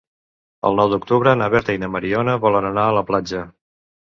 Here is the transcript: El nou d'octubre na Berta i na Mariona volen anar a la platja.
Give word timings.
El 0.69 0.77
nou 0.79 0.89
d'octubre 0.93 1.35
na 1.41 1.49
Berta 1.55 1.77
i 1.77 1.81
na 1.83 1.91
Mariona 1.97 2.37
volen 2.47 2.71
anar 2.71 2.87
a 2.89 2.97
la 2.99 3.07
platja. 3.11 3.45